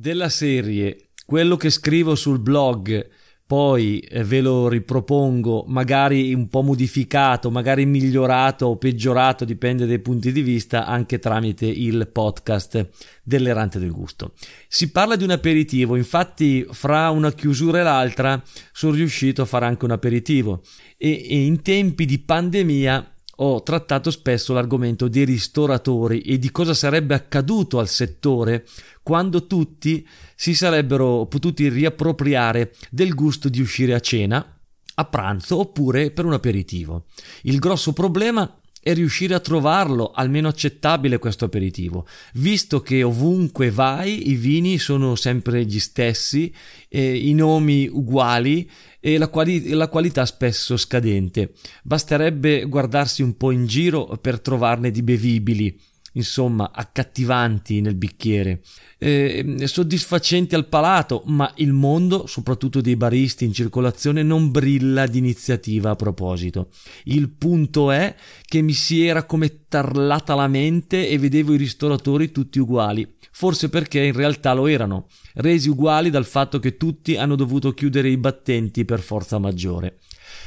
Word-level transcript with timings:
della 0.00 0.30
serie, 0.30 1.10
quello 1.26 1.56
che 1.56 1.68
scrivo 1.68 2.14
sul 2.14 2.40
blog, 2.40 3.06
poi 3.46 3.98
eh, 3.98 4.24
ve 4.24 4.40
lo 4.40 4.68
ripropongo, 4.68 5.64
magari 5.68 6.32
un 6.32 6.48
po' 6.48 6.62
modificato, 6.62 7.50
magari 7.50 7.84
migliorato 7.84 8.66
o 8.66 8.76
peggiorato, 8.78 9.44
dipende 9.44 9.86
dai 9.86 9.98
punti 9.98 10.32
di 10.32 10.40
vista, 10.40 10.86
anche 10.86 11.18
tramite 11.18 11.66
il 11.66 12.08
podcast 12.10 12.88
dell'errante 13.22 13.78
del 13.78 13.90
gusto. 13.90 14.32
Si 14.68 14.90
parla 14.90 15.16
di 15.16 15.24
un 15.24 15.32
aperitivo, 15.32 15.96
infatti 15.96 16.66
fra 16.70 17.10
una 17.10 17.32
chiusura 17.32 17.80
e 17.80 17.82
l'altra 17.82 18.42
sono 18.72 18.94
riuscito 18.94 19.42
a 19.42 19.46
fare 19.46 19.66
anche 19.66 19.84
un 19.84 19.90
aperitivo 19.90 20.62
e, 20.96 21.26
e 21.28 21.44
in 21.44 21.60
tempi 21.60 22.06
di 22.06 22.20
pandemia 22.20 23.16
ho 23.42 23.62
trattato 23.62 24.10
spesso 24.10 24.52
l'argomento 24.52 25.08
dei 25.08 25.24
ristoratori 25.24 26.20
e 26.20 26.38
di 26.38 26.50
cosa 26.50 26.74
sarebbe 26.74 27.14
accaduto 27.14 27.78
al 27.78 27.88
settore 27.88 28.66
quando 29.02 29.46
tutti 29.46 30.06
si 30.34 30.54
sarebbero 30.54 31.26
potuti 31.26 31.68
riappropriare 31.68 32.74
del 32.90 33.14
gusto 33.14 33.48
di 33.48 33.60
uscire 33.60 33.94
a 33.94 34.00
cena, 34.00 34.58
a 34.94 35.04
pranzo 35.06 35.58
oppure 35.58 36.10
per 36.10 36.26
un 36.26 36.34
aperitivo. 36.34 37.06
Il 37.42 37.58
grosso 37.58 37.94
problema 37.94 38.59
è 38.80 38.94
riuscire 38.94 39.34
a 39.34 39.40
trovarlo 39.40 40.10
almeno 40.10 40.48
accettabile 40.48 41.18
questo 41.18 41.44
aperitivo, 41.44 42.06
visto 42.34 42.80
che 42.80 43.02
ovunque 43.02 43.70
vai 43.70 44.30
i 44.30 44.34
vini 44.34 44.78
sono 44.78 45.14
sempre 45.14 45.64
gli 45.64 45.78
stessi, 45.78 46.52
eh, 46.88 47.16
i 47.16 47.34
nomi 47.34 47.86
uguali 47.86 48.68
e 48.98 49.18
la, 49.18 49.28
quali- 49.28 49.68
la 49.68 49.88
qualità 49.88 50.24
spesso 50.24 50.76
scadente. 50.76 51.52
Basterebbe 51.82 52.64
guardarsi 52.64 53.22
un 53.22 53.36
po' 53.36 53.50
in 53.50 53.66
giro 53.66 54.18
per 54.20 54.40
trovarne 54.40 54.90
di 54.90 55.02
bevibili 55.02 55.78
insomma 56.12 56.72
accattivanti 56.74 57.80
nel 57.80 57.94
bicchiere, 57.94 58.62
eh, 58.98 59.56
soddisfacenti 59.64 60.54
al 60.54 60.68
palato, 60.68 61.22
ma 61.26 61.50
il 61.56 61.72
mondo, 61.72 62.26
soprattutto 62.26 62.80
dei 62.80 62.96
baristi 62.96 63.44
in 63.44 63.52
circolazione, 63.52 64.22
non 64.22 64.50
brilla 64.50 65.06
di 65.06 65.18
iniziativa 65.18 65.90
a 65.90 65.96
proposito. 65.96 66.70
Il 67.04 67.30
punto 67.30 67.90
è 67.90 68.14
che 68.44 68.62
mi 68.62 68.72
si 68.72 69.06
era 69.06 69.24
come 69.24 69.59
tarlata 69.70 70.34
la 70.34 70.48
mente 70.48 71.08
e 71.08 71.16
vedevo 71.16 71.54
i 71.54 71.56
ristoratori 71.56 72.32
tutti 72.32 72.58
uguali, 72.58 73.16
forse 73.30 73.68
perché 73.68 74.02
in 74.02 74.12
realtà 74.12 74.52
lo 74.52 74.66
erano, 74.66 75.06
resi 75.34 75.68
uguali 75.68 76.10
dal 76.10 76.24
fatto 76.26 76.58
che 76.58 76.76
tutti 76.76 77.16
hanno 77.16 77.36
dovuto 77.36 77.72
chiudere 77.72 78.10
i 78.10 78.16
battenti 78.16 78.84
per 78.84 78.98
forza 78.98 79.38
maggiore. 79.38 80.00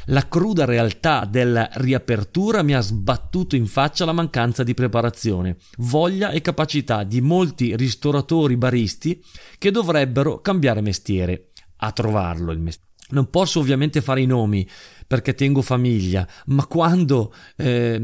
La 0.07 0.27
cruda 0.27 0.65
realtà 0.65 1.25
della 1.25 1.69
riapertura 1.75 2.63
mi 2.63 2.75
ha 2.75 2.81
sbattuto 2.81 3.55
in 3.55 3.65
faccia 3.65 4.03
la 4.03 4.11
mancanza 4.11 4.61
di 4.63 4.73
preparazione, 4.73 5.55
voglia 5.77 6.31
e 6.31 6.41
capacità 6.41 7.03
di 7.03 7.21
molti 7.21 7.77
ristoratori 7.77 8.57
baristi 8.57 9.23
che 9.57 9.71
dovrebbero 9.71 10.41
cambiare 10.41 10.81
mestiere, 10.81 11.51
a 11.77 11.91
trovarlo 11.93 12.51
il 12.51 12.59
mestiere. 12.59 12.92
Non 13.09 13.29
posso 13.29 13.59
ovviamente 13.59 14.01
fare 14.01 14.21
i 14.21 14.25
nomi 14.25 14.67
perché 15.05 15.35
tengo 15.35 15.61
famiglia, 15.61 16.27
ma 16.47 16.65
quando 16.65 17.33
eh, 17.57 17.99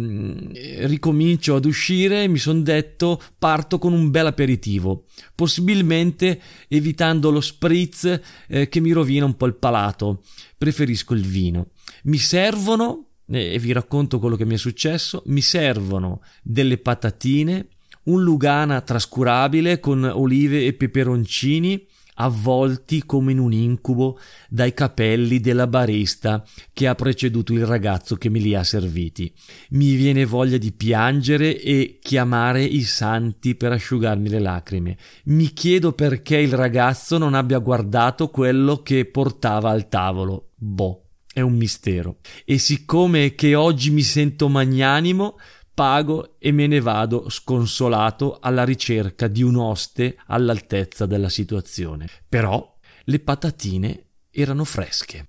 ricomincio 0.86 1.56
ad 1.56 1.66
uscire 1.66 2.28
mi 2.28 2.38
sono 2.38 2.62
detto 2.62 3.20
parto 3.40 3.80
con 3.80 3.94
un 3.94 4.12
bel 4.12 4.28
aperitivo, 4.28 5.06
possibilmente 5.34 6.40
evitando 6.68 7.32
lo 7.32 7.42
spritz 7.42 8.22
eh, 8.48 8.68
che 8.68 8.80
mi 8.80 8.92
rovina 8.92 9.26
un 9.26 9.36
po' 9.36 9.48
il 9.48 9.56
palato. 9.56 10.22
Preferisco 10.58 11.14
il 11.14 11.26
vino. 11.26 11.70
Mi 12.04 12.18
servono, 12.18 13.08
e 13.32 13.58
vi 13.58 13.72
racconto 13.72 14.20
quello 14.20 14.36
che 14.36 14.46
mi 14.46 14.56
è 14.56 14.58
successo, 14.58 15.24
mi 15.28 15.42
servono 15.42 16.22
delle 16.44 16.78
patatine, 16.78 17.68
un 18.04 18.22
Lugana 18.22 18.82
trascurabile 18.82 19.80
con 19.80 20.04
olive 20.04 20.66
e 20.66 20.74
peperoncini 20.74 21.88
avvolti 22.20 23.06
come 23.06 23.32
in 23.32 23.40
un 23.40 23.54
incubo 23.54 24.20
dai 24.48 24.74
capelli 24.74 25.40
della 25.40 25.68
barista 25.68 26.46
che 26.74 26.88
ha 26.88 26.96
preceduto 26.96 27.54
il 27.54 27.66
ragazzo 27.66 28.16
che 28.16 28.30
me 28.30 28.40
li 28.40 28.56
ha 28.56 28.64
serviti. 28.64 29.34
Mi 29.72 29.94
viene 29.96 30.26
voglia 30.26 30.58
di 30.58 30.72
piangere 30.72 31.60
e 31.60 32.00
chiamare 32.02 32.64
i 32.64 32.84
santi 32.84 33.56
per 33.56 33.72
asciugarmi 33.72 34.30
le 34.30 34.40
lacrime. 34.40 34.98
Mi 35.26 35.52
chiedo 35.54 35.94
perché 35.94 36.38
il 36.38 36.54
ragazzo 36.54 37.18
non 37.18 37.34
abbia 37.34 37.60
guardato 37.60 38.30
quello 38.30 38.82
che 38.82 39.06
portava 39.06 39.70
al 39.70 39.88
tavolo. 39.88 40.50
Boh 40.56 41.04
è 41.32 41.42
un 41.42 41.56
mistero. 41.56 42.18
E 42.46 42.58
siccome 42.58 43.36
che 43.36 43.56
oggi 43.56 43.92
mi 43.92 44.02
sento 44.02 44.50
magnanimo, 44.50 45.38
pago 45.80 46.36
e 46.40 46.52
me 46.52 46.68
ne 46.68 46.82
vado 46.82 47.30
sconsolato 47.30 48.40
alla 48.42 48.66
ricerca 48.66 49.30
di 49.30 49.44
un 49.44 49.56
oste 49.56 50.18
all'altezza 50.26 51.06
della 51.06 51.30
situazione. 51.30 52.10
Però 52.28 52.78
le 53.06 53.20
patatine 53.22 54.08
erano 54.30 54.66
fresche. 54.66 55.28